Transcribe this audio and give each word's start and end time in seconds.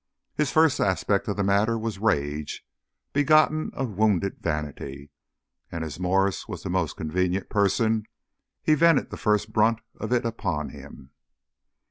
His 0.33 0.51
first 0.51 0.79
aspect 0.79 1.27
of 1.27 1.37
the 1.37 1.43
matter 1.43 1.77
was 1.77 1.99
rage 1.99 2.65
begotten 3.13 3.69
of 3.75 3.99
wounded 3.99 4.39
vanity, 4.39 5.11
and 5.71 5.83
as 5.83 5.99
Mwres 5.99 6.47
was 6.47 6.63
the 6.63 6.71
most 6.71 6.97
convenient 6.97 7.49
person, 7.49 8.07
he 8.63 8.73
vented 8.73 9.11
the 9.11 9.17
first 9.17 9.53
brunt 9.53 9.79
of 9.95 10.11
it 10.11 10.25
upon 10.25 10.69
him. 10.69 11.11